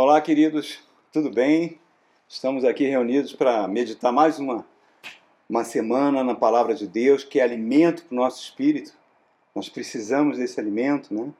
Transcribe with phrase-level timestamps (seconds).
[0.00, 0.78] Olá, queridos,
[1.12, 1.80] tudo bem?
[2.28, 4.64] Estamos aqui reunidos para meditar mais uma,
[5.50, 8.92] uma semana na Palavra de Deus, que é alimento para o nosso espírito.
[9.52, 11.32] Nós precisamos desse alimento, né?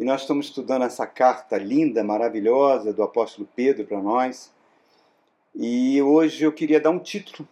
[0.00, 4.50] E nós estamos estudando essa carta linda, maravilhosa do apóstolo Pedro para nós.
[5.54, 7.46] E hoje eu queria dar um título: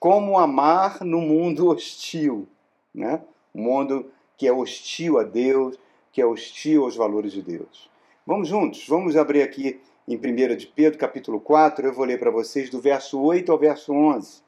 [0.00, 2.48] Como amar no mundo hostil,
[2.92, 3.22] né?
[3.54, 5.78] Um mundo que é hostil a Deus,
[6.10, 7.93] que é hostil aos valores de Deus.
[8.26, 9.78] Vamos juntos, vamos abrir aqui
[10.08, 13.58] em 1 de Pedro, capítulo 4, eu vou ler para vocês do verso 8 ao
[13.58, 14.40] verso 11.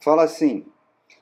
[0.00, 0.64] Fala assim: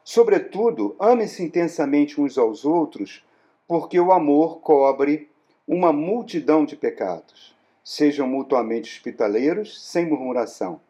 [0.04, 3.24] Sobretudo, amem-se intensamente uns aos outros,
[3.66, 5.28] porque o amor cobre
[5.66, 7.52] uma multidão de pecados.
[7.82, 10.80] Sejam mutuamente hospitaleiros, sem murmuração.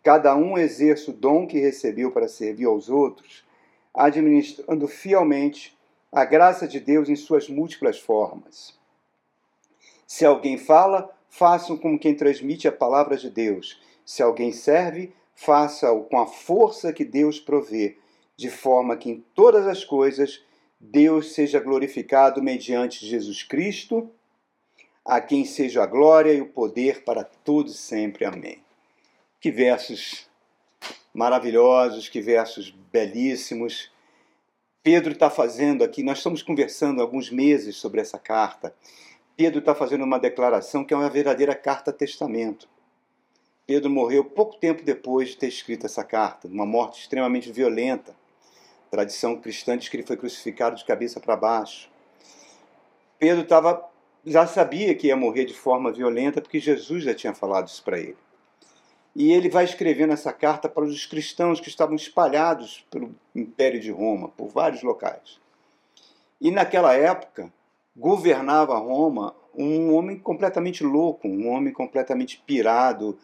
[0.00, 3.44] Cada um exerça o dom que recebeu para servir aos outros,
[3.92, 5.76] administrando fielmente
[6.12, 8.75] a graça de Deus em suas múltiplas formas.
[10.06, 13.80] Se alguém fala, façam como quem transmite a palavra de Deus.
[14.04, 17.98] Se alguém serve, faça-o com a força que Deus provê,
[18.36, 20.42] de forma que em todas as coisas
[20.78, 24.10] Deus seja glorificado mediante Jesus Cristo,
[25.04, 28.24] a quem seja a glória e o poder para todos sempre.
[28.24, 28.58] Amém.
[29.40, 30.28] Que versos
[31.14, 33.90] maravilhosos, que versos belíssimos.
[34.82, 38.74] Pedro está fazendo aqui, nós estamos conversando há alguns meses sobre essa carta.
[39.36, 42.66] Pedro está fazendo uma declaração que é uma verdadeira carta-testamento.
[43.66, 48.16] Pedro morreu pouco tempo depois de ter escrito essa carta, uma morte extremamente violenta.
[48.90, 51.90] Tradição cristã diz que ele foi crucificado de cabeça para baixo.
[53.18, 53.86] Pedro estava,
[54.24, 57.98] já sabia que ia morrer de forma violenta, porque Jesus já tinha falado isso para
[57.98, 58.16] ele.
[59.14, 63.90] E ele vai escrevendo essa carta para os cristãos que estavam espalhados pelo Império de
[63.90, 65.40] Roma, por vários locais.
[66.40, 67.52] E naquela época,
[67.96, 73.18] governava Roma um homem completamente louco, um homem completamente pirado,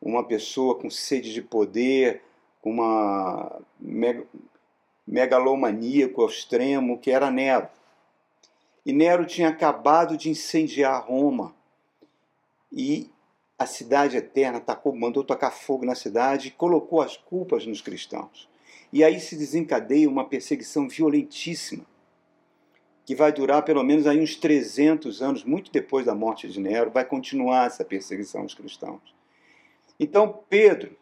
[0.00, 2.22] uma pessoa com sede de poder,
[2.62, 3.60] uma
[5.06, 7.68] megalomaníaco ao extremo, que era Nero.
[8.86, 11.54] E Nero tinha acabado de incendiar Roma.
[12.72, 13.10] E
[13.58, 18.48] a cidade eterna tacou, mandou tocar fogo na cidade e colocou as culpas nos cristãos.
[18.90, 21.84] E aí se desencadeia uma perseguição violentíssima
[23.04, 26.90] que vai durar pelo menos aí uns 300 anos, muito depois da morte de Nero,
[26.90, 29.02] vai continuar essa perseguição aos cristãos.
[30.00, 30.96] Então, Pedro,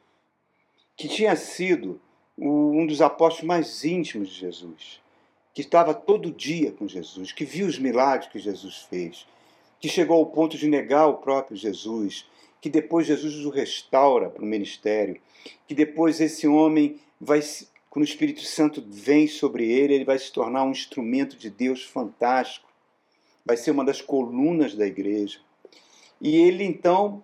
[0.96, 2.00] que tinha sido
[2.36, 5.00] um dos apóstolos mais íntimos de Jesus,
[5.54, 9.26] que estava todo dia com Jesus, que viu os milagres que Jesus fez,
[9.78, 12.26] que chegou ao ponto de negar o próprio Jesus,
[12.60, 15.20] que depois Jesus o restaura para o ministério,
[15.66, 17.40] que depois esse homem vai
[17.92, 21.84] quando o Espírito Santo vem sobre ele, ele vai se tornar um instrumento de Deus
[21.84, 22.66] fantástico.
[23.44, 25.40] Vai ser uma das colunas da igreja.
[26.18, 27.22] E ele, então,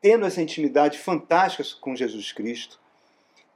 [0.00, 2.78] tendo essa intimidade fantástica com Jesus Cristo,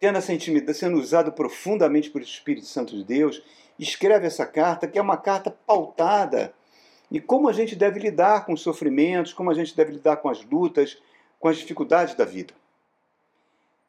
[0.00, 3.41] tendo essa intimidade, sendo usado profundamente pelo Espírito Santo de Deus,
[3.78, 6.53] escreve essa carta, que é uma carta pautada
[7.09, 10.28] e como a gente deve lidar com os sofrimentos, como a gente deve lidar com
[10.28, 10.98] as lutas,
[11.38, 12.53] com as dificuldades da vida.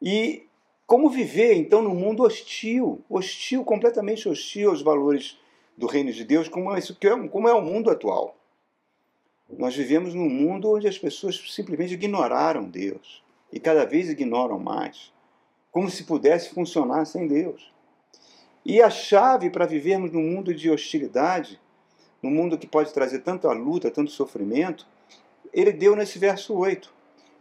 [0.00, 0.47] E
[0.88, 5.38] como viver, então, num mundo hostil, hostil, completamente hostil aos valores
[5.76, 6.80] do reino de Deus, como é,
[7.30, 8.34] como é o mundo atual?
[9.50, 13.22] Nós vivemos num mundo onde as pessoas simplesmente ignoraram Deus
[13.52, 15.12] e cada vez ignoram mais,
[15.70, 17.70] como se pudesse funcionar sem Deus.
[18.64, 21.60] E a chave para vivermos num mundo de hostilidade,
[22.22, 24.86] num mundo que pode trazer tanta luta, tanto sofrimento,
[25.52, 26.90] ele deu nesse verso 8,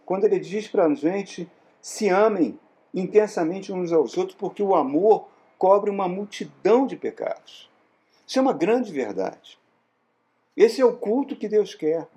[0.05, 1.49] quando ele diz para a gente:
[1.81, 2.59] se amem
[2.99, 5.27] intensamente uns aos outros, porque o amor
[5.57, 7.69] cobre uma multidão de pecados.
[8.25, 9.57] Isso é uma grande verdade.
[10.55, 12.07] Esse é o culto que Deus quer.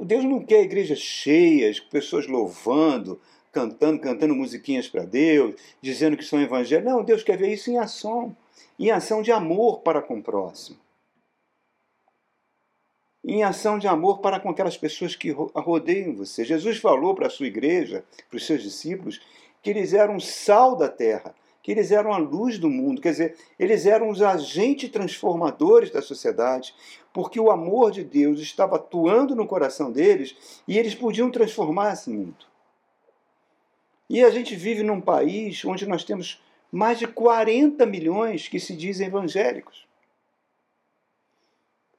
[0.00, 3.20] Deus não quer igrejas cheias, pessoas louvando,
[3.52, 6.92] cantando, cantando musiquinhas para Deus, dizendo que são evangélicos.
[6.92, 8.36] Não, Deus quer ver isso em ação,
[8.78, 10.76] em ação de amor para com o próximo
[13.26, 16.44] em ação de amor para com aquelas pessoas que rodeiam você.
[16.44, 19.20] Jesus falou para a sua igreja, para os seus discípulos,
[19.66, 23.36] que eles eram sal da terra, que eles eram a luz do mundo, quer dizer,
[23.58, 26.72] eles eram os agentes transformadores da sociedade,
[27.12, 32.08] porque o amor de Deus estava atuando no coração deles e eles podiam transformar esse
[32.08, 32.46] mundo.
[34.08, 36.40] E a gente vive num país onde nós temos
[36.70, 39.84] mais de 40 milhões que se dizem evangélicos.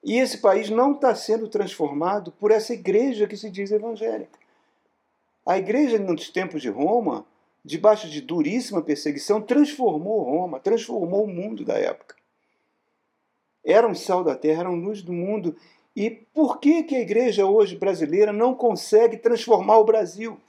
[0.01, 4.39] E esse país não está sendo transformado por essa igreja que se diz evangélica.
[5.45, 7.25] A igreja, nos tempos de Roma,
[7.63, 12.15] debaixo de duríssima perseguição, transformou Roma, transformou o mundo da época.
[13.65, 15.55] Eram sal da terra, eram luz do mundo,
[15.97, 20.39] E por que, que a igreja hoje brasileira não consegue transformar o Brasil,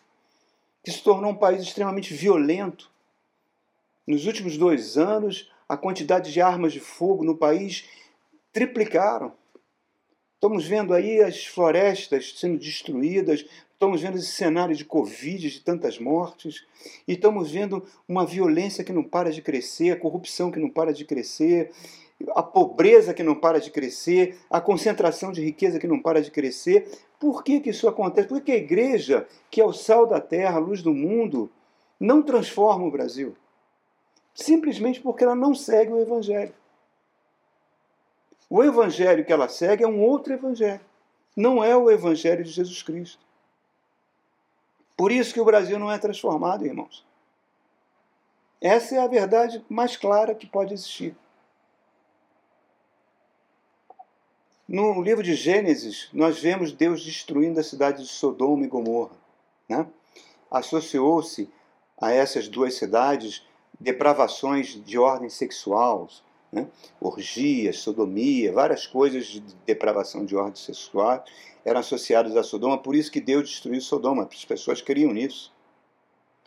[0.85, 2.91] que se tornou um país extremamente violento?
[4.07, 7.89] Nos últimos dois anos, a quantidade de armas de fogo no país
[8.53, 9.33] triplicaram.
[10.35, 13.47] Estamos vendo aí as florestas sendo destruídas,
[13.79, 16.67] estamos vendo esse cenário de Covid, de tantas mortes,
[17.07, 20.93] e estamos vendo uma violência que não para de crescer, a corrupção que não para
[20.93, 21.71] de crescer,
[22.31, 26.29] a pobreza que não para de crescer, a concentração de riqueza que não para de
[26.29, 26.91] crescer.
[27.21, 28.27] Por que, que isso acontece?
[28.27, 31.49] Porque a igreja, que é o sal da terra, a luz do mundo,
[32.01, 33.37] não transforma o Brasil.
[34.35, 36.53] Simplesmente porque ela não segue o Evangelho.
[38.51, 40.81] O Evangelho que ela segue é um outro Evangelho.
[41.37, 43.28] Não é o Evangelho de Jesus Cristo.
[44.99, 47.07] Por isso que o Brasil não é transformado, irmãos.
[48.61, 51.17] Essa é a verdade mais clara que pode existir.
[54.67, 59.15] No livro de Gênesis, nós vemos Deus destruindo a cidade de Sodoma e Gomorra.
[59.69, 59.87] Né?
[60.51, 61.49] Associou-se
[61.97, 63.47] a essas duas cidades
[63.79, 66.09] depravações de ordem sexual,
[66.51, 66.67] né?
[67.01, 71.25] orgias, sodomia, várias coisas de depravação de ordem sexual
[71.65, 75.53] eram associadas a Sodoma, por isso que Deus destruiu Sodoma, as pessoas criam nisso.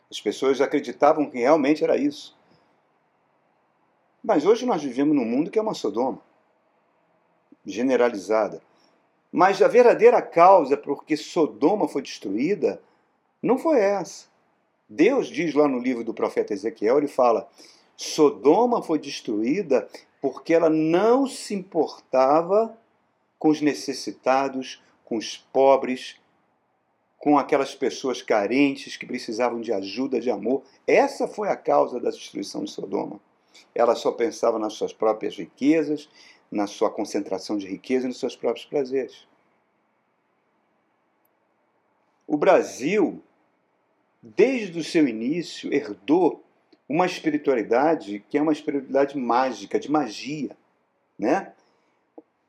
[0.10, 2.36] As pessoas acreditavam que realmente era isso.
[4.24, 6.20] Mas hoje nós vivemos num mundo que é uma Sodoma,
[7.66, 8.62] generalizada.
[9.32, 12.82] Mas a verdadeira causa por que Sodoma foi destruída
[13.42, 14.28] não foi essa.
[14.90, 17.50] Deus diz lá no livro do profeta Ezequiel, ele fala:
[18.02, 19.88] Sodoma foi destruída
[20.20, 22.76] porque ela não se importava
[23.38, 26.20] com os necessitados, com os pobres,
[27.20, 30.64] com aquelas pessoas carentes que precisavam de ajuda, de amor.
[30.88, 33.20] Essa foi a causa da destruição de Sodoma.
[33.76, 36.10] Ela só pensava nas suas próprias riquezas,
[36.50, 39.28] na sua concentração de riqueza e nos seus próprios prazeres.
[42.26, 43.22] O Brasil,
[44.24, 46.44] desde o seu início, herdou
[46.92, 50.52] uma espiritualidade que é uma espiritualidade mágica, de magia,
[51.18, 51.54] né?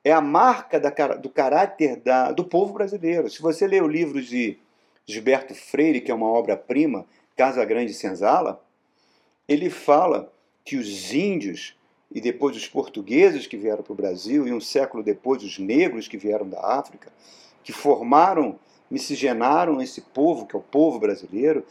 [0.05, 3.31] É a marca da, do caráter da, do povo brasileiro.
[3.31, 4.59] Se você ler o livro de
[5.07, 7.07] Gilberto Freire, que é uma obra-prima,
[7.37, 8.61] Casa Grande Senzala,
[9.47, 10.33] ele fala
[10.65, 11.77] que os índios
[12.11, 16.09] e depois os portugueses que vieram para o Brasil, e um século depois os negros
[16.09, 17.13] que vieram da África,
[17.63, 18.59] que formaram,
[18.91, 21.65] miscigenaram esse povo, que é o povo brasileiro,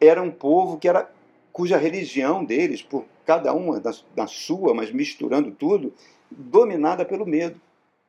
[0.00, 1.10] era um povo que era
[1.52, 5.92] cuja religião deles, por cada uma da, da sua, mas misturando tudo,
[6.30, 7.60] dominada pelo medo.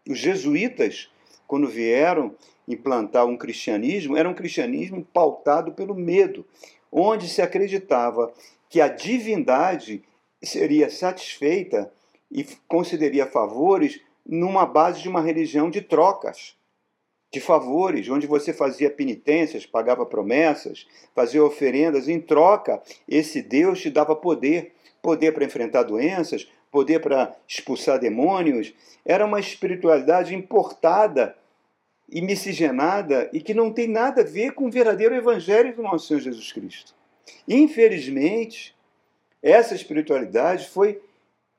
[0.08, 1.10] Os jesuítas,
[1.46, 2.36] quando vieram
[2.68, 6.46] implantar um cristianismo, era um cristianismo pautado pelo medo,
[6.92, 8.34] onde se acreditava
[8.70, 10.04] que a divindade
[10.42, 11.92] seria satisfeita
[12.32, 16.56] e concederia favores numa base de uma religião de trocas
[17.34, 23.90] de favores, onde você fazia penitências, pagava promessas, fazia oferendas, em troca, esse Deus te
[23.90, 24.72] dava poder
[25.02, 28.74] poder para enfrentar doenças, poder para expulsar demônios.
[29.04, 31.36] Era uma espiritualidade importada
[32.10, 36.08] e miscigenada e que não tem nada a ver com o verdadeiro evangelho do nosso
[36.08, 36.94] Senhor Jesus Cristo.
[37.48, 38.74] Infelizmente,
[39.42, 41.02] essa espiritualidade foi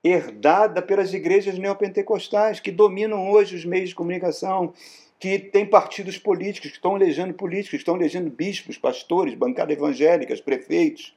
[0.02, 4.72] herdada pelas igrejas neopentecostais que dominam hoje os meios de comunicação
[5.24, 11.16] que tem partidos políticos, que estão elegendo políticos, estão elegendo bispos, pastores, bancadas evangélicas, prefeitos,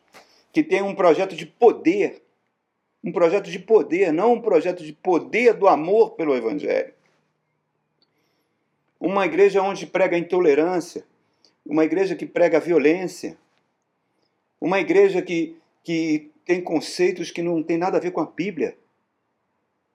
[0.54, 2.22] que tem um projeto de poder,
[3.04, 6.94] um projeto de poder, não um projeto de poder do amor pelo Evangelho.
[8.98, 11.04] Uma igreja onde prega intolerância,
[11.66, 13.38] uma igreja que prega violência,
[14.62, 18.78] uma igreja que, que tem conceitos que não tem nada a ver com a Bíblia.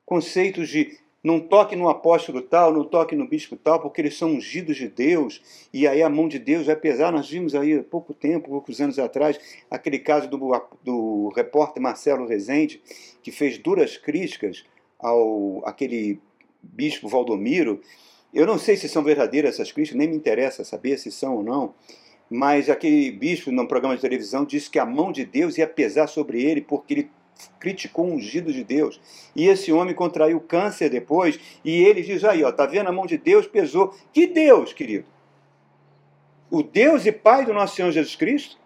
[0.04, 4.32] Conceitos de não toque no apóstolo tal, não toque no bispo tal, porque eles são
[4.32, 5.40] ungidos de Deus,
[5.72, 7.12] e aí a mão de Deus vai pesar.
[7.12, 9.38] Nós vimos aí há pouco tempo, poucos anos atrás,
[9.70, 10.38] aquele caso do,
[10.82, 12.82] do repórter Marcelo Rezende,
[13.22, 14.64] que fez duras críticas
[14.98, 16.20] ao aquele
[16.60, 17.80] bispo Valdomiro.
[18.34, 21.42] Eu não sei se são verdadeiras essas críticas, nem me interessa saber se são ou
[21.42, 21.74] não,
[22.28, 26.06] mas aquele bispo, num programa de televisão, disse que a mão de Deus ia pesar
[26.06, 27.10] sobre ele, porque ele
[27.58, 29.00] criticou o ungido de Deus.
[29.34, 33.06] E esse homem contraiu câncer depois, e ele diz aí, ó, tá vendo a mão
[33.06, 33.94] de Deus pesou.
[34.12, 35.06] Que Deus, querido?
[36.50, 38.58] O Deus e Pai do nosso Senhor Jesus Cristo?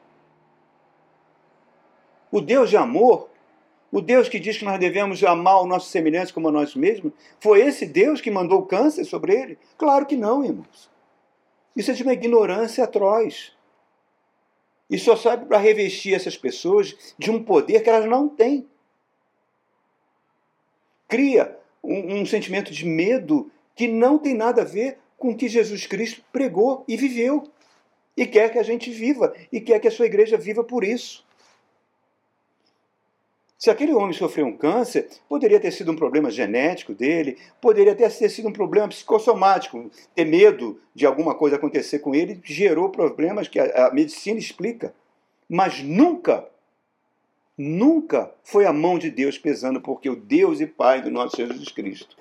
[2.31, 3.31] O Deus de amor?
[3.93, 7.13] O Deus que diz que nós devemos amar o nosso semelhante como a nós mesmos?
[7.41, 9.59] Foi esse Deus que mandou o câncer sobre ele?
[9.79, 10.91] Claro que não, irmãos.
[11.75, 13.56] Isso é de uma ignorância atroz.
[14.89, 18.67] E só serve para revestir essas pessoas de um poder que elas não têm.
[21.09, 25.49] Cria um, um sentimento de medo que não tem nada a ver com o que
[25.49, 27.45] Jesus Cristo pregou e viveu.
[28.17, 31.26] E quer que a gente viva, e quer que a sua igreja viva por isso.
[33.59, 38.11] Se aquele homem sofreu um câncer, poderia ter sido um problema genético dele, poderia ter
[38.11, 43.59] sido um problema psicossomático, ter medo de alguma coisa acontecer com ele, gerou problemas que
[43.59, 44.95] a, a medicina explica.
[45.49, 46.47] Mas nunca,
[47.57, 51.51] nunca foi a mão de Deus pesando, porque o Deus e Pai do nosso Senhor
[51.51, 52.15] Jesus Cristo.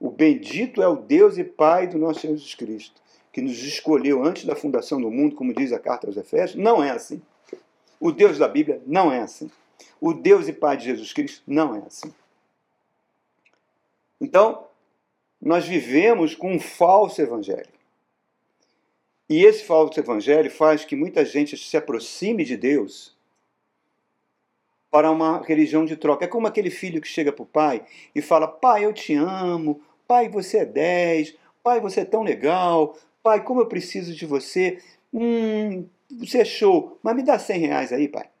[0.00, 3.00] O bendito é o Deus e Pai do nosso Senhor Jesus Cristo,
[3.32, 6.60] que nos escolheu antes da fundação do mundo, como diz a carta aos Efésios.
[6.60, 7.22] Não é assim.
[8.00, 9.48] O Deus da Bíblia não é assim.
[10.04, 12.12] O Deus e Pai de Jesus Cristo não é assim.
[14.20, 14.66] Então,
[15.40, 17.70] nós vivemos com um falso evangelho.
[19.28, 23.16] E esse falso evangelho faz que muita gente se aproxime de Deus
[24.90, 26.24] para uma religião de troca.
[26.24, 29.80] É como aquele filho que chega para o pai e fala: Pai, eu te amo.
[30.08, 31.36] Pai, você é 10.
[31.62, 32.98] Pai, você é tão legal.
[33.22, 34.82] Pai, como eu preciso de você.
[35.14, 36.98] Hum, você é show.
[37.04, 38.31] Mas me dá 100 reais aí, pai.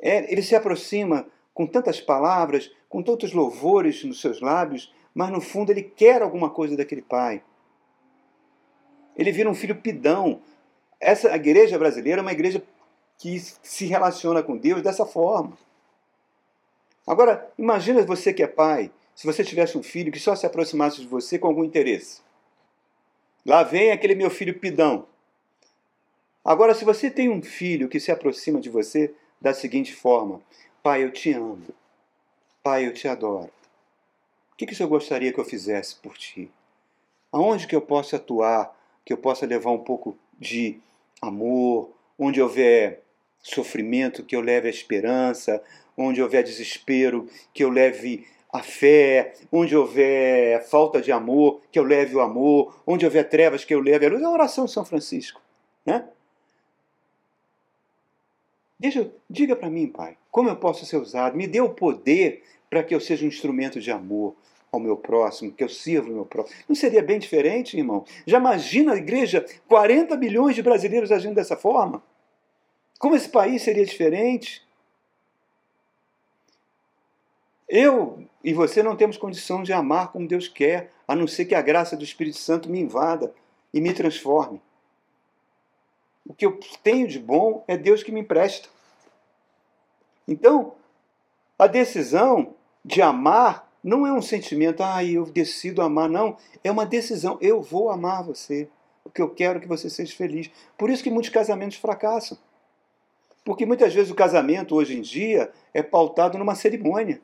[0.00, 5.40] É, ele se aproxima com tantas palavras, com tantos louvores nos seus lábios, mas no
[5.40, 7.42] fundo ele quer alguma coisa daquele pai.
[9.16, 10.40] Ele vira um filho pidão.
[10.98, 12.62] Essa igreja brasileira é uma igreja
[13.18, 15.56] que se relaciona com Deus dessa forma.
[17.06, 21.00] Agora, imagina você que é pai, se você tivesse um filho que só se aproximasse
[21.00, 22.22] de você com algum interesse.
[23.44, 25.06] Lá vem aquele meu filho pidão.
[26.44, 30.40] Agora, se você tem um filho que se aproxima de você da seguinte forma:
[30.82, 31.62] Pai, eu te amo.
[32.62, 33.50] Pai, eu te adoro.
[34.52, 36.50] O que, que o Senhor gostaria que eu fizesse por ti?
[37.32, 40.78] Aonde que eu posso atuar, que eu possa levar um pouco de
[41.22, 43.02] amor, onde houver
[43.38, 45.62] sofrimento, que eu leve a esperança,
[45.96, 51.84] onde houver desespero, que eu leve a fé, onde houver falta de amor, que eu
[51.84, 54.22] leve o amor, onde houver trevas, que eu leve a luz.
[54.22, 55.40] É a oração de São Francisco.
[55.86, 56.06] Né?
[58.80, 61.36] Deixa, diga para mim, Pai, como eu posso ser usado?
[61.36, 64.34] Me dê o poder para que eu seja um instrumento de amor
[64.72, 66.56] ao meu próximo, que eu sirva o meu próximo.
[66.66, 68.06] Não seria bem diferente, irmão?
[68.26, 72.02] Já imagina a igreja, 40 milhões de brasileiros agindo dessa forma?
[72.98, 74.66] Como esse país seria diferente?
[77.68, 81.54] Eu e você não temos condição de amar como Deus quer, a não ser que
[81.54, 83.34] a graça do Espírito Santo me invada
[83.74, 84.58] e me transforme.
[86.30, 88.68] O que eu tenho de bom é Deus que me empresta.
[90.28, 90.76] Então,
[91.58, 96.36] a decisão de amar não é um sentimento, ah, eu decido amar, não.
[96.62, 98.68] É uma decisão, eu vou amar você,
[99.02, 100.48] porque eu quero que você seja feliz.
[100.78, 102.38] Por isso que muitos casamentos fracassam.
[103.44, 107.20] Porque muitas vezes o casamento hoje em dia é pautado numa cerimônia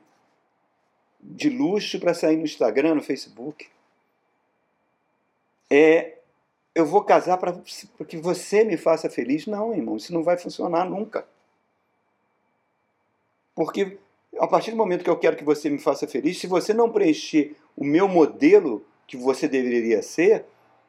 [1.21, 3.69] de luxo para sair no Instagram, no Facebook.
[5.71, 6.16] É
[6.77, 7.53] eu vou casar para
[8.07, 9.47] que você me faça feliz.
[9.47, 11.27] Não, irmão, isso não vai funcionar nunca.
[13.55, 13.97] Porque
[14.37, 16.91] a partir do momento que eu quero que você me faça feliz, se você não
[16.91, 20.45] preencher o meu modelo que você deveria ser,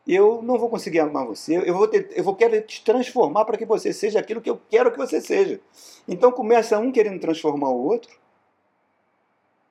[0.07, 1.57] eu não vou conseguir amar você.
[1.57, 4.61] Eu vou, ter, eu vou querer te transformar para que você seja aquilo que eu
[4.68, 5.59] quero que você seja.
[6.07, 8.14] Então começa um querendo transformar o outro,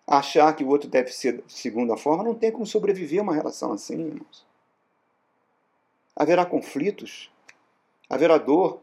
[0.07, 3.71] achar que o outro deve ser de segunda forma, não tem como sobreviver uma relação
[3.71, 4.47] assim, irmãos
[6.17, 7.31] haverá conflitos,
[8.09, 8.81] haverá dor,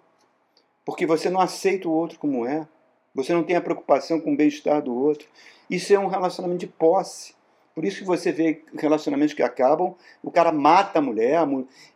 [0.84, 2.66] porque você não aceita o outro como é,
[3.12, 5.28] você não tem a preocupação com o bem-estar do outro.
[5.68, 7.34] Isso é um relacionamento de posse.
[7.74, 11.40] Por isso que você vê relacionamentos que acabam, o cara mata a mulher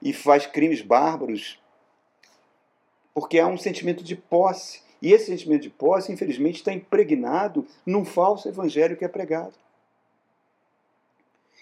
[0.03, 1.61] e faz crimes bárbaros,
[3.15, 4.83] porque há um sentimento de posse.
[5.01, 9.55] E esse sentimento de posse, infelizmente, está impregnado num falso evangelho que é pregado.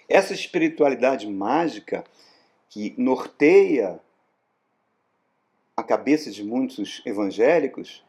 [0.08, 2.04] Essa espiritualidade mágica
[2.68, 4.00] que norteia
[5.76, 8.04] a cabeça de muitos evangélicos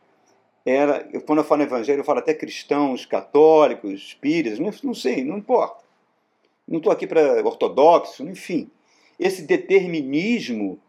[0.65, 5.85] era, quando eu falo evangelho, eu falo até cristãos, católicos, espíritas, não sei, não importa.
[6.67, 8.69] Não estou aqui para ortodoxo, enfim.
[9.17, 10.79] Esse determinismo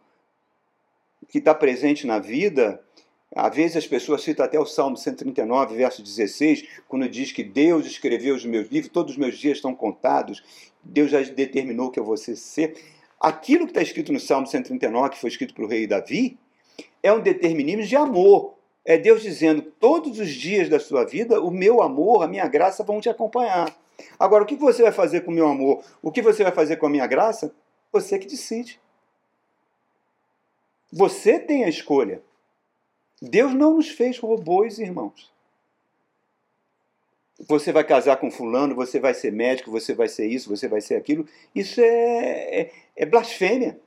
[1.28, 2.82] que está presente na vida,
[3.34, 7.86] às vezes as pessoas citam até o Salmo 139, verso 16, quando diz que Deus
[7.86, 10.42] escreveu os meus livros, todos os meus dias estão contados,
[10.82, 12.74] Deus já determinou que eu vou ser.
[13.20, 16.38] Aquilo que está escrito no Salmo 139, que foi escrito para o rei Davi,
[17.02, 18.54] é um determinismo de amor.
[18.84, 22.84] É Deus dizendo: todos os dias da sua vida, o meu amor, a minha graça
[22.84, 23.76] vão te acompanhar.
[24.18, 25.84] Agora, o que você vai fazer com o meu amor?
[26.00, 27.52] O que você vai fazer com a minha graça?
[27.92, 28.80] Você que decide.
[30.92, 32.22] Você tem a escolha.
[33.20, 35.32] Deus não nos fez robôs, irmãos.
[37.46, 40.80] Você vai casar com fulano, você vai ser médico, você vai ser isso, você vai
[40.80, 41.26] ser aquilo.
[41.54, 43.78] Isso é, é, é blasfêmia.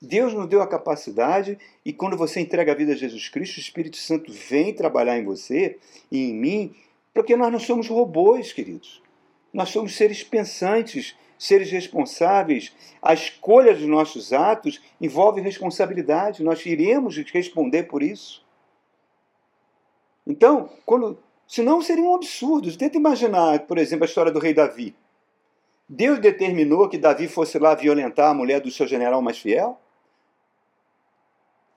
[0.00, 3.60] Deus nos deu a capacidade e quando você entrega a vida a Jesus Cristo, o
[3.60, 5.78] Espírito Santo vem trabalhar em você
[6.10, 6.74] e em mim,
[7.14, 9.02] porque nós não somos robôs, queridos.
[9.52, 12.74] Nós somos seres pensantes, seres responsáveis.
[13.00, 16.42] A escolha dos nossos atos envolve responsabilidade.
[16.42, 18.44] Nós iremos responder por isso.
[20.26, 22.74] Então, quando, senão seria um absurdo.
[22.76, 24.94] Tenta imaginar, por exemplo, a história do rei Davi.
[25.88, 29.80] Deus determinou que Davi fosse lá violentar a mulher do seu general mais fiel?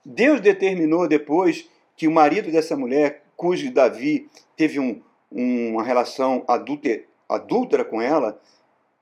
[0.04, 5.00] Deus determinou depois que o marido dessa mulher, cujo Davi teve um,
[5.30, 8.40] uma relação adúltera, com ela,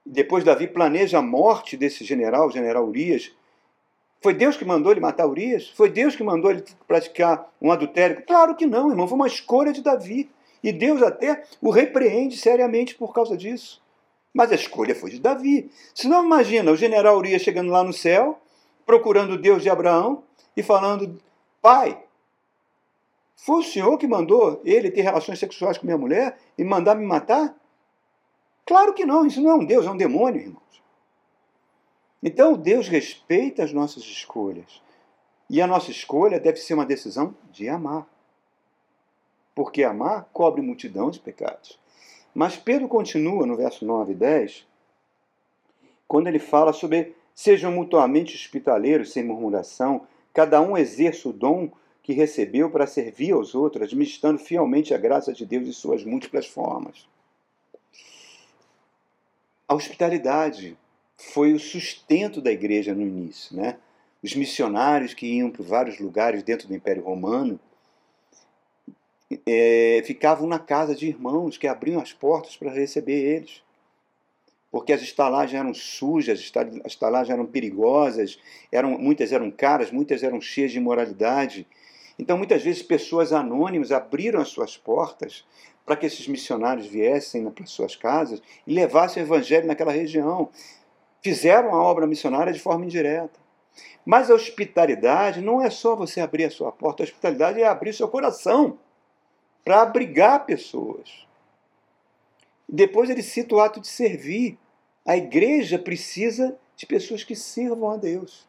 [0.04, 3.32] depois Davi planeja a morte desse general, o general Urias.
[4.20, 5.70] Foi Deus que mandou ele matar Urias?
[5.70, 8.22] Foi Deus que mandou ele praticar um adultério?
[8.26, 9.06] Claro que não, irmão.
[9.06, 10.28] Foi uma escolha de Davi.
[10.62, 13.82] E Deus até o repreende seriamente por causa disso.
[14.32, 15.70] Mas a escolha foi de Davi.
[15.94, 18.38] Se não imagina o general Urias chegando lá no céu,
[18.84, 20.22] procurando o Deus de Abraão
[20.56, 21.20] e falando:
[21.60, 22.02] Pai,
[23.36, 27.06] foi o senhor que mandou ele ter relações sexuais com minha mulher e mandar me
[27.06, 27.54] matar?
[28.66, 30.82] Claro que não, isso não é um Deus, é um demônio, irmãos.
[32.22, 34.82] Então Deus respeita as nossas escolhas.
[35.48, 38.06] E a nossa escolha deve ser uma decisão de amar.
[39.58, 41.80] Porque amar cobre multidão de pecados.
[42.32, 44.64] Mas Pedro continua no verso 9 e 10,
[46.06, 51.72] quando ele fala sobre sejam mutuamente hospitaleiros sem murmuração, cada um exerça o dom
[52.04, 56.46] que recebeu para servir aos outros, administrando fielmente a graça de Deus em suas múltiplas
[56.46, 57.08] formas.
[59.66, 60.78] A hospitalidade
[61.16, 63.56] foi o sustento da igreja no início.
[63.56, 63.76] Né?
[64.22, 67.58] Os missionários que iam para vários lugares dentro do Império Romano
[69.46, 73.62] é, ficavam na casa de irmãos que abriam as portas para receber eles.
[74.70, 78.38] Porque as estalagens eram sujas, as estalagens eram perigosas,
[78.70, 81.66] eram, muitas eram caras, muitas eram cheias de imoralidade.
[82.18, 85.44] Então, muitas vezes, pessoas anônimas abriram as suas portas
[85.86, 90.50] para que esses missionários viessem para suas casas e levassem o evangelho naquela região.
[91.22, 93.40] Fizeram a obra missionária de forma indireta.
[94.04, 97.94] Mas a hospitalidade não é só você abrir a sua porta, a hospitalidade é abrir
[97.94, 98.78] seu coração
[99.68, 101.26] para abrigar pessoas.
[102.66, 104.56] Depois ele cita o ato de servir.
[105.04, 108.48] A igreja precisa de pessoas que sirvam a Deus.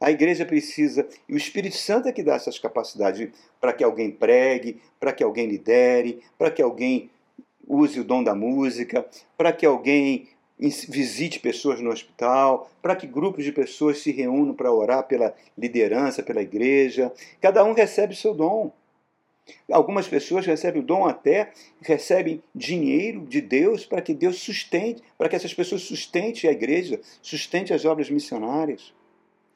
[0.00, 4.10] A igreja precisa, e o Espírito Santo é que dá essas capacidades para que alguém
[4.10, 7.08] pregue, para que alguém lidere, para que alguém
[7.64, 9.06] use o dom da música,
[9.38, 14.72] para que alguém visite pessoas no hospital, para que grupos de pessoas se reúnam para
[14.72, 17.12] orar pela liderança, pela igreja.
[17.40, 18.72] Cada um recebe seu dom.
[19.70, 25.28] Algumas pessoas recebem o dom até, recebem dinheiro de Deus para que Deus sustente, para
[25.28, 28.92] que essas pessoas sustentem a igreja, sustente as obras missionárias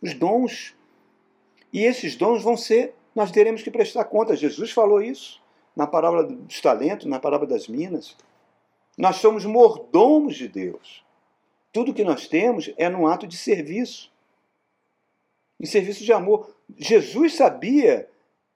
[0.01, 0.75] os dons.
[1.73, 4.37] E esses dons vão ser, nós teremos que prestar conta.
[4.37, 5.41] Jesus falou isso
[5.77, 8.17] na parábola dos talentos, na parábola das minas.
[8.97, 11.05] Nós somos mordomos de Deus.
[11.73, 14.11] Tudo que nós temos é num ato de serviço.
[15.61, 16.55] Em serviço de amor.
[16.77, 18.09] Jesus sabia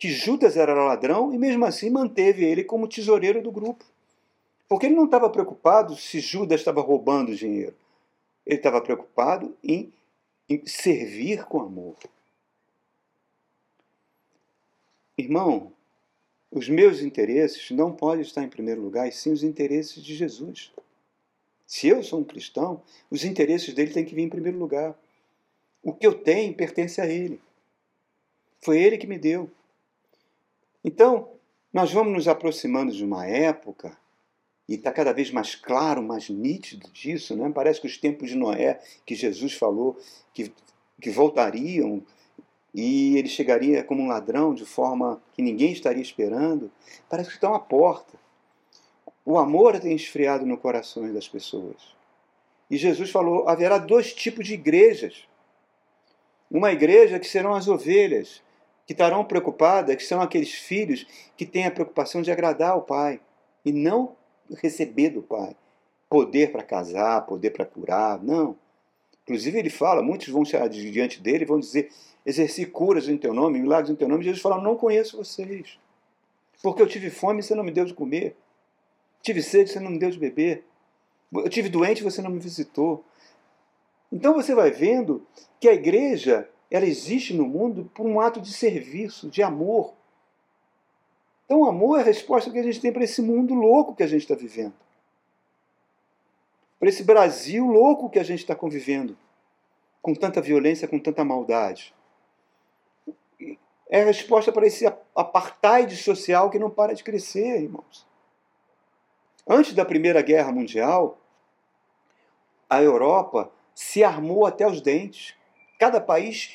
[0.04, 3.86] que Judas era ladrão e mesmo assim manteve ele como tesoureiro do grupo.
[4.68, 7.74] Porque ele não estava preocupado se Judas estava roubando dinheiro.
[8.44, 9.90] Ele estava preocupado em
[10.46, 11.96] em servir com amor.
[15.16, 15.72] Irmão,
[16.50, 20.70] os meus interesses não podem estar em primeiro lugar, e sim os interesses de Jesus.
[21.66, 24.94] Se eu sou um cristão, os interesses dele têm que vir em primeiro lugar.
[25.82, 27.40] O que eu tenho pertence a ele.
[28.60, 29.50] Foi ele que me deu.
[30.84, 31.30] Então,
[31.72, 33.96] nós vamos nos aproximando de uma época
[34.68, 37.34] e está cada vez mais claro, mais nítido disso.
[37.34, 37.50] Né?
[37.54, 39.98] Parece que os tempos de Noé, que Jesus falou
[40.32, 40.52] que,
[41.00, 42.02] que voltariam
[42.74, 46.70] e ele chegaria como um ladrão de forma que ninguém estaria esperando,
[47.08, 48.18] parece que estão à porta.
[49.24, 51.94] O amor tem esfriado no coração das pessoas.
[52.70, 55.26] E Jesus falou: haverá dois tipos de igrejas.
[56.50, 58.42] Uma igreja que serão as ovelhas,
[58.86, 63.20] que estarão preocupadas, são aqueles filhos que têm a preocupação de agradar ao Pai
[63.64, 64.16] e não
[64.56, 65.56] receber do Pai.
[66.08, 68.56] Poder para casar, poder para curar, não.
[69.22, 71.90] Inclusive ele fala, muitos vão chegar diante dele e vão dizer,
[72.26, 74.22] exerci curas em teu nome, milagres em teu nome.
[74.22, 75.78] Jesus fala, não conheço vocês.
[76.62, 78.36] Porque eu tive fome e você não me deu de comer.
[79.22, 80.64] Tive sede e você não me deu de beber.
[81.32, 83.02] Eu tive doente e você não me visitou.
[84.12, 85.26] Então você vai vendo
[85.58, 89.94] que a igreja ela existe no mundo por um ato de serviço, de amor.
[91.44, 94.02] Então, o amor é a resposta que a gente tem para esse mundo louco que
[94.02, 94.74] a gente está vivendo.
[96.78, 99.16] Para esse Brasil louco que a gente está convivendo.
[100.02, 101.94] Com tanta violência, com tanta maldade.
[103.88, 108.06] É a resposta para esse apartheid social que não para de crescer, irmãos.
[109.46, 111.18] Antes da Primeira Guerra Mundial,
[112.68, 115.34] a Europa se armou até os dentes.
[115.84, 116.50] Cada país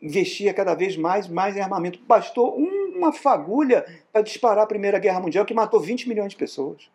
[0.00, 1.98] investia cada vez mais, mais em armamento.
[2.06, 6.88] Bastou uma fagulha para disparar a Primeira Guerra Mundial, que matou 20 milhões de pessoas.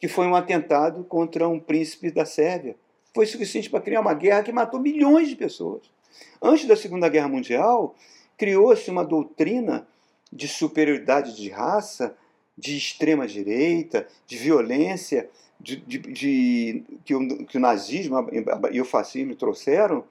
[0.00, 2.74] Que foi um atentado contra um príncipe da Sérvia.
[3.14, 5.82] Foi suficiente para criar uma guerra que matou milhões de pessoas.
[6.42, 7.94] Antes da Segunda Guerra Mundial,
[8.36, 9.86] criou-se uma doutrina
[10.32, 12.16] de superioridade de raça,
[12.56, 18.28] de extrema direita, de violência, de, de, de que, o, que o nazismo
[18.72, 20.04] e o fascismo trouxeram,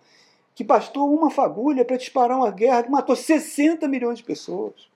[0.58, 4.90] que bastou uma fagulha para disparar uma guerra que matou 60 milhões de pessoas.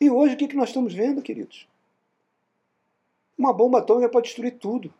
[0.00, 1.68] E hoje o que, que nós estamos vendo, queridos?
[3.38, 4.92] Uma bomba atômica pode destruir tudo.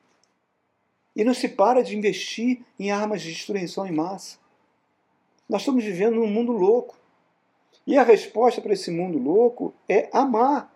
[1.17, 4.39] E não se para de investir em armas de destruição em massa.
[5.49, 6.97] Nós estamos vivendo num mundo louco.
[7.85, 10.73] E a resposta para esse mundo louco é amar.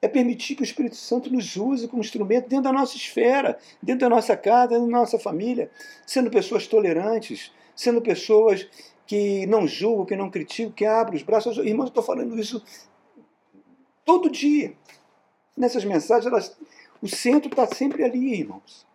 [0.00, 4.02] É permitir que o Espírito Santo nos use como instrumento dentro da nossa esfera, dentro
[4.02, 5.68] da nossa casa, dentro da nossa família,
[6.06, 8.68] sendo pessoas tolerantes, sendo pessoas
[9.06, 11.58] que não julgam, que não criticam, que abrem os braços.
[11.58, 12.62] Irmãos, eu estou falando isso
[14.04, 14.74] todo dia.
[15.56, 16.56] Nessas mensagens, elas,
[17.00, 18.86] o centro está sempre ali, irmãos.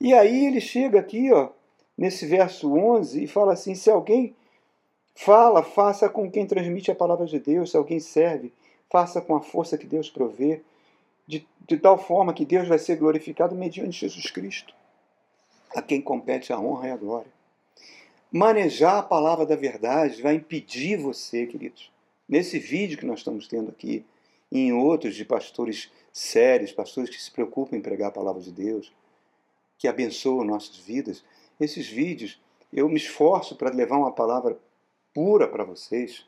[0.00, 1.50] E aí ele chega aqui, ó,
[1.96, 4.34] nesse verso 11, e fala assim: se alguém
[5.14, 8.52] fala, faça com quem transmite a palavra de Deus, se alguém serve,
[8.90, 10.60] faça com a força que Deus provê,
[11.26, 14.74] de, de tal forma que Deus vai ser glorificado mediante Jesus Cristo,
[15.74, 17.32] a quem compete a honra e a glória.
[18.36, 21.88] Manejar a palavra da verdade vai impedir você, queridos,
[22.28, 24.04] nesse vídeo que nós estamos tendo aqui,
[24.50, 28.50] e em outros de pastores sérios, pastores que se preocupam em pregar a palavra de
[28.50, 28.92] Deus,
[29.78, 31.22] que abençoam nossas vidas,
[31.60, 32.40] esses vídeos
[32.72, 34.58] eu me esforço para levar uma palavra
[35.14, 36.26] pura para vocês,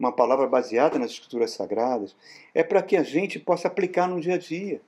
[0.00, 2.16] uma palavra baseada nas escrituras sagradas,
[2.52, 4.80] é para que a gente possa aplicar no dia a dia.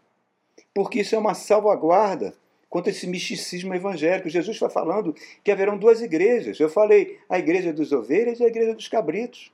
[0.75, 2.35] Porque isso é uma salvaguarda
[2.69, 4.29] contra esse misticismo evangélico.
[4.29, 6.59] Jesus está falando que haverão duas igrejas.
[6.61, 9.53] Eu falei a igreja dos ovelhas e a igreja dos cabritos.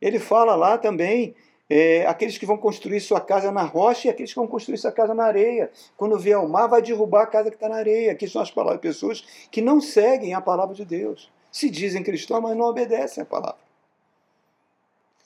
[0.00, 1.34] Ele fala lá também
[1.68, 4.92] é, aqueles que vão construir sua casa na rocha e aqueles que vão construir sua
[4.92, 5.70] casa na areia.
[5.96, 8.12] Quando vier o mar, vai derrubar a casa que está na areia.
[8.12, 11.30] Aqui são as palavras pessoas que não seguem a palavra de Deus.
[11.50, 13.66] Se dizem cristãos, mas não obedecem a palavra.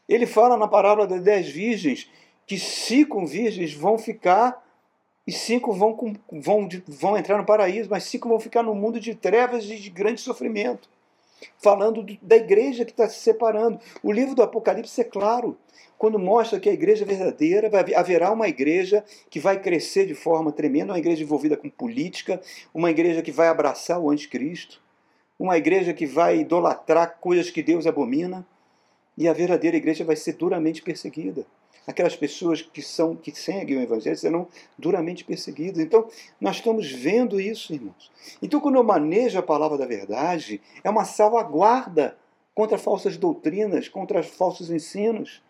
[0.08, 2.10] Ele fala na parábola das dez virgens
[2.46, 4.60] que cinco virgens vão ficar
[5.26, 5.96] e cinco vão,
[6.32, 9.90] vão, vão entrar no paraíso, mas cinco vão ficar no mundo de trevas e de
[9.90, 10.88] grande sofrimento.
[11.58, 13.80] Falando da igreja que está se separando.
[14.02, 15.56] O livro do Apocalipse é claro,
[15.96, 20.92] quando mostra que a igreja verdadeira, haverá uma igreja que vai crescer de forma tremenda,
[20.92, 22.40] uma igreja envolvida com política,
[22.74, 24.82] uma igreja que vai abraçar o anticristo,
[25.38, 28.46] uma igreja que vai idolatrar coisas que Deus abomina,
[29.16, 31.46] e a verdadeira igreja vai ser duramente perseguida
[31.86, 35.82] aquelas pessoas que são que seguem o evangelho serão duramente perseguidas.
[35.82, 36.08] Então,
[36.40, 38.10] nós estamos vendo isso, irmãos.
[38.42, 42.16] Então, quando eu manejo a palavra da verdade, é uma salvaguarda
[42.54, 45.42] contra falsas doutrinas, contra falsos ensinos.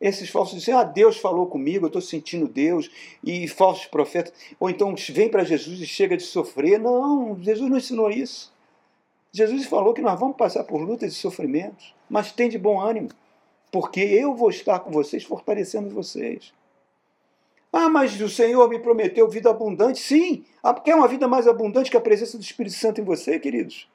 [0.00, 2.88] Esses falsos dizem, ah, Deus falou comigo, eu estou sentindo Deus,
[3.22, 6.78] e falsos profetas, ou então vem para Jesus e chega de sofrer.
[6.78, 8.52] Não, Jesus não ensinou isso.
[9.32, 13.08] Jesus falou que nós vamos passar por lutas e sofrimentos, mas tem de bom ânimo
[13.70, 16.52] porque eu vou estar com vocês, fortalecendo vocês.
[17.72, 20.00] Ah, mas o Senhor me prometeu vida abundante.
[20.00, 20.44] Sim,
[20.84, 23.88] quer uma vida mais abundante que a presença do Espírito Santo em você, queridos?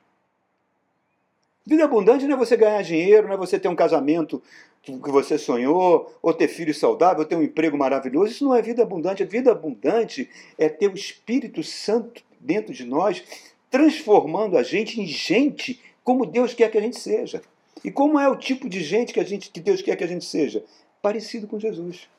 [1.66, 4.42] Vida abundante não é você ganhar dinheiro, não é você ter um casamento
[4.84, 8.34] que você sonhou, ou ter filho saudável, ou ter um emprego maravilhoso.
[8.34, 9.24] Isso não é vida abundante.
[9.24, 13.24] A vida abundante é ter o Espírito Santo dentro de nós,
[13.72, 17.42] transformando a gente em gente como Deus quer que a gente seja.
[17.84, 20.08] E como é o tipo de gente que, a gente, que Deus quer que a
[20.08, 20.64] gente seja?
[21.02, 22.10] Parecido com Jesus.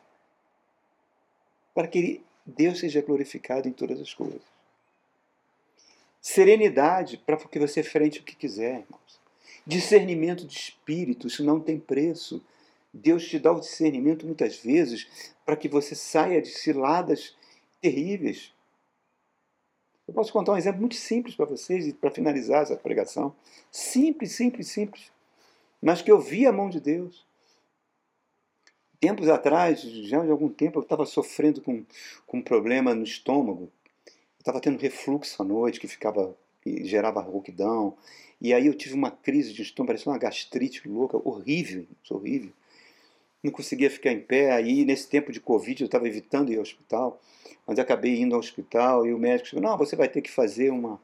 [1.74, 4.42] Para que Deus seja glorificado em todas as coisas.
[6.20, 9.20] Serenidade para que você frente o que quiser, irmãos.
[9.66, 12.42] Discernimento de espírito, isso não tem preço.
[12.92, 15.06] Deus te dá o discernimento muitas vezes
[15.44, 17.34] para que você saia de ciladas
[17.80, 18.52] terríveis.
[20.06, 23.34] Eu posso contar um exemplo muito simples para vocês e para finalizar essa pregação.
[23.70, 25.13] Simples, simples, simples
[25.84, 27.26] mas que eu vi a mão de Deus.
[28.98, 31.84] Tempos atrás, já de algum tempo, eu estava sofrendo com,
[32.26, 33.70] com um problema no estômago.
[34.06, 37.94] Eu estava tendo refluxo à noite, que ficava que gerava rouquidão.
[38.40, 42.50] E aí eu tive uma crise de estômago, parecia uma gastrite louca, horrível, horrível.
[43.42, 44.52] não conseguia ficar em pé.
[44.52, 47.20] Aí, nesse tempo de Covid, eu estava evitando ir ao hospital,
[47.66, 50.70] mas acabei indo ao hospital e o médico disse: Não, você vai ter que fazer
[50.70, 50.98] uma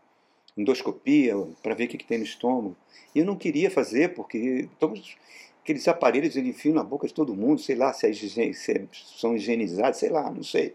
[0.56, 2.76] endoscopia para ver o que, que tem no estômago.
[3.14, 5.16] E eu não queria fazer, porque todos
[5.62, 8.86] aqueles aparelhos eles enfiam na boca de todo mundo, sei lá se, é, se é,
[8.92, 10.74] são higienizados, sei lá, não sei.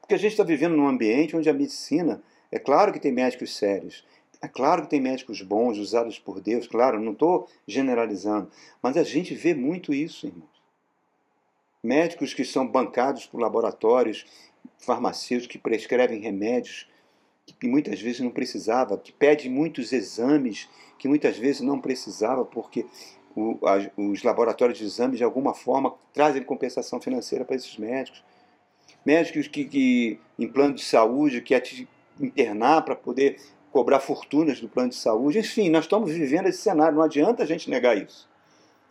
[0.00, 3.56] Porque a gente está vivendo num ambiente onde a medicina, é claro que tem médicos
[3.56, 4.04] sérios,
[4.40, 8.50] é claro que tem médicos bons, usados por Deus, claro, não estou generalizando,
[8.82, 10.56] mas a gente vê muito isso, irmãos.
[11.82, 14.26] Médicos que são bancados por laboratórios
[14.78, 16.88] farmacêuticos que prescrevem remédios
[17.58, 22.86] que muitas vezes não precisava, que pede muitos exames que muitas vezes não precisava, porque
[23.34, 28.24] o, a, os laboratórios de exames de alguma forma trazem compensação financeira para esses médicos.
[29.04, 33.38] Médicos que, que em plano de saúde, que te internar para poder
[33.70, 35.38] cobrar fortunas do plano de saúde.
[35.38, 38.28] Enfim, nós estamos vivendo esse cenário, não adianta a gente negar isso.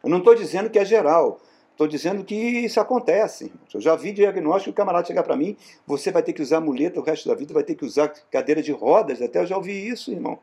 [0.04, 1.42] Eu não estou dizendo que é geral,
[1.76, 3.52] estou dizendo que isso acontece.
[3.74, 7.00] Eu já vi diagnóstico, o camarada chegar para mim, você vai ter que usar muleta
[7.00, 9.88] o resto da vida, vai ter que usar cadeira de rodas, até eu já ouvi
[9.88, 10.40] isso, irmão.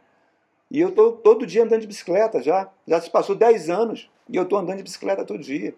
[0.71, 2.71] E eu estou todo dia andando de bicicleta já.
[2.87, 5.75] Já se passou 10 anos e eu estou andando de bicicleta todo dia.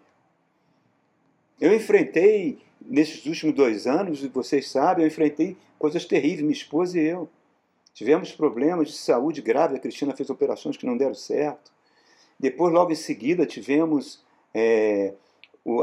[1.61, 7.05] Eu enfrentei, nesses últimos dois anos, vocês sabem, eu enfrentei coisas terríveis, minha esposa e
[7.05, 7.29] eu.
[7.93, 11.73] Tivemos problemas de saúde grave, a Cristina fez operações que não deram certo.
[12.39, 15.15] Depois, logo em seguida, tivemos é,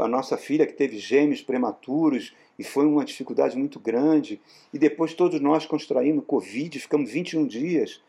[0.00, 4.40] a nossa filha que teve gêmeos prematuros e foi uma dificuldade muito grande.
[4.72, 8.00] E depois todos nós contraímos Covid, ficamos 21 dias.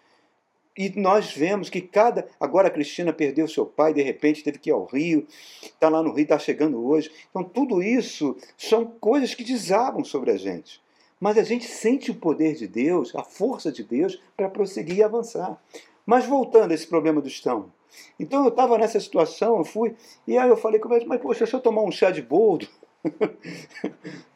[0.77, 2.27] E nós vemos que cada.
[2.39, 5.27] Agora a Cristina perdeu seu pai, de repente teve que ir ao Rio,
[5.61, 7.11] está lá no Rio, está chegando hoje.
[7.29, 10.81] Então, tudo isso são coisas que desabam sobre a gente.
[11.19, 15.03] Mas a gente sente o poder de Deus, a força de Deus, para prosseguir e
[15.03, 15.61] avançar.
[16.05, 17.71] Mas voltando a esse problema do estômago.
[18.19, 19.95] Então eu estava nessa situação, eu fui,
[20.27, 22.21] e aí eu falei com o médico, mas poxa, se eu tomar um chá de
[22.21, 22.67] boldo,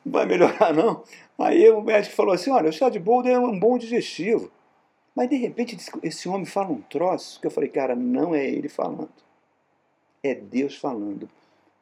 [0.05, 1.03] não vai melhorar não.
[1.37, 4.51] Aí o médico falou assim, olha, o chá de boldo é um bom digestivo.
[5.15, 8.69] Mas de repente esse homem fala um troço que eu falei, cara, não é ele
[8.69, 9.09] falando.
[10.21, 11.29] É Deus falando.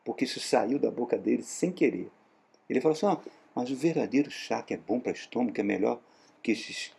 [0.05, 2.09] Porque isso saiu da boca dele sem querer.
[2.69, 3.19] Ele falou assim, ah,
[3.53, 5.99] mas o verdadeiro chá que é bom para estômago, que é melhor
[6.41, 6.93] que esses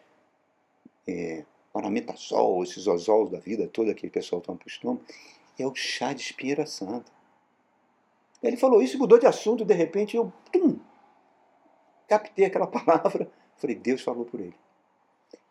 [1.07, 1.45] é,
[1.77, 5.05] parametasol, esses ozols da vida toda que o pessoal toma o estômago,
[5.59, 7.13] é o chá de espinheira santa.
[8.43, 10.79] Ele falou isso, mudou de assunto, de repente eu tum,
[12.09, 13.31] captei aquela palavra.
[13.59, 14.55] Falei, Deus falou por ele.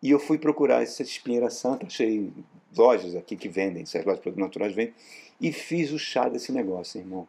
[0.02, 2.34] E eu fui procurar essa espinheira santa, achei
[2.76, 4.96] lojas aqui que vendem, essas lojas de produtos naturais vendem,
[5.40, 7.28] e fiz o chá desse negócio, irmão.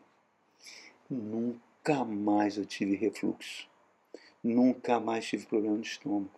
[1.10, 3.68] Nunca mais eu tive refluxo.
[4.42, 6.30] Nunca mais tive problema de estômago.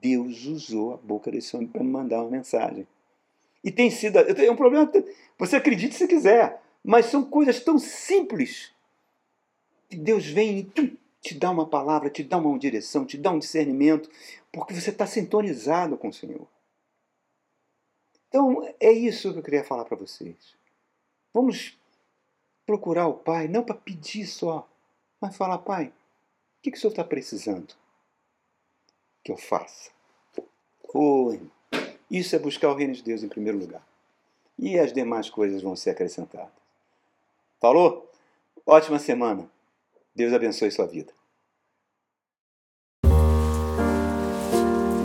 [0.00, 2.86] Deus usou a boca desse homem para me mandar uma mensagem.
[3.62, 4.18] E tem sido.
[4.18, 4.90] É um problema.
[5.38, 8.72] Você acredite se quiser, mas são coisas tão simples
[9.88, 13.38] que Deus vem e te dá uma palavra, te dá uma direção, te dá um
[13.38, 14.10] discernimento,
[14.50, 16.46] porque você está sintonizado com o Senhor.
[18.28, 20.54] Então, é isso que eu queria falar para vocês.
[21.34, 21.76] Vamos
[22.64, 24.66] procurar o Pai, não para pedir só,
[25.20, 25.92] mas falar: Pai, o
[26.62, 27.79] que, que o Senhor está precisando
[29.30, 29.90] que eu faça?
[32.10, 33.86] Isso é buscar o reino de Deus em primeiro lugar.
[34.58, 36.50] E as demais coisas vão ser acrescentadas.
[37.60, 38.10] Falou?
[38.66, 39.48] Ótima semana.
[40.14, 41.12] Deus abençoe sua vida.